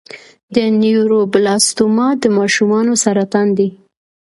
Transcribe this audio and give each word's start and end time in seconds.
د 0.55 0.57
نیوروبلاسټوما 0.81 2.07
د 2.21 2.23
ماشومانو 2.37 2.93
سرطان 3.03 3.47
دی. 3.57 3.69